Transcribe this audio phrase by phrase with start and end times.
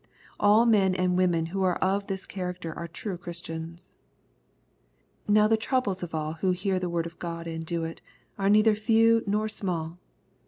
[0.39, 3.91] All men and women who are of this character are true Christians.
[5.27, 8.01] Now the troubles of all who" hear the word of God and do it"
[8.39, 9.99] are neither few nor small.